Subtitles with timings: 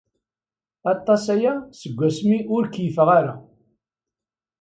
[0.93, 3.33] Aṭas aya seg asmi ur keyyfeɣ ara.